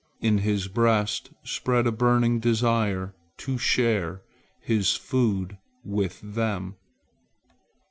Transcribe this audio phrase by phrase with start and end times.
[0.19, 4.23] In his breast spread a burning desire to share
[4.59, 6.75] his food with them.